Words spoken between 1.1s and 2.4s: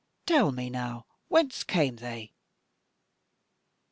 whence came they."